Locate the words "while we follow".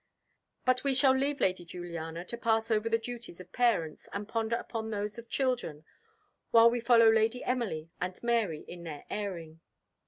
6.49-7.11